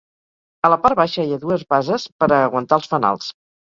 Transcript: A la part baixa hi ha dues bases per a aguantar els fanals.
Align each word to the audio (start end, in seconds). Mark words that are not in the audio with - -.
A 0.69 0.71
la 0.75 0.79
part 0.85 0.97
baixa 1.01 1.27
hi 1.27 1.37
ha 1.37 1.39
dues 1.45 1.69
bases 1.77 2.09
per 2.19 2.33
a 2.35 2.43
aguantar 2.51 2.83
els 2.85 2.95
fanals. 2.97 3.35